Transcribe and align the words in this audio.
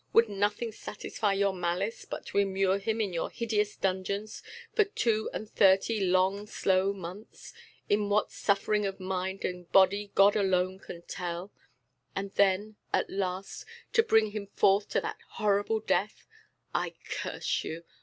Would 0.13 0.29
nothing 0.29 0.71
satisfy 0.71 1.33
your 1.33 1.53
malice 1.53 2.05
but 2.05 2.25
to 2.25 2.39
immure 2.39 2.79
him 2.79 2.99
in 2.99 3.13
your 3.13 3.29
hideous 3.29 3.75
dungeons 3.75 4.41
for 4.73 4.83
two 4.83 5.29
and 5.31 5.47
thirty 5.47 5.99
long 5.99 6.47
slow 6.47 6.91
months, 6.91 7.53
in 7.87 8.09
what 8.09 8.31
suffering 8.31 8.83
of 8.87 8.99
mind 8.99 9.45
and 9.45 9.71
body 9.71 10.09
God 10.15 10.35
alone 10.35 10.79
can 10.79 11.03
tell; 11.03 11.51
and 12.15 12.31
then, 12.33 12.77
at 12.91 13.11
last, 13.11 13.63
to 13.93 14.01
bring 14.01 14.31
him 14.31 14.47
forth 14.47 14.89
to 14.89 15.01
that 15.01 15.19
horrible 15.33 15.79
death? 15.79 16.25
I 16.73 16.95
curse 17.07 17.63
you! 17.63 17.83